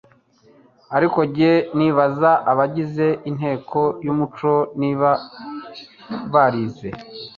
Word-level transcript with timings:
Ariko 0.95 1.19
njye 1.29 1.53
nibaza 1.77 2.31
abagize 2.51 3.07
inteko 3.29 3.79
y'umuco 4.05 4.51
niba 4.79 5.09
barize 6.33 6.89